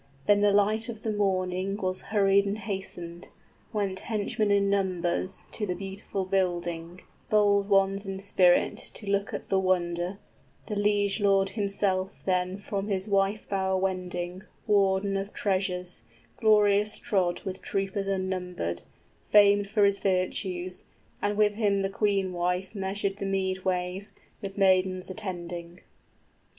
[0.25, 3.27] Then the light of the morning Was hurried and hastened.
[3.71, 9.49] Went henchmen in numbers To the beautiful building, bold ones in spirit, To look at
[9.49, 10.17] the wonder;
[10.65, 16.01] the liegelord himself then 85 From his wife bower wending, warden of treasures,
[16.37, 18.81] Glorious trod with troopers unnumbered,
[19.29, 20.85] Famed for his virtues,
[21.21, 25.81] and with him the queen wife Measured the mead ways, with maidens attending.